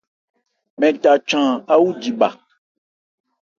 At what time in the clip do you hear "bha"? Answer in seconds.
2.19-2.29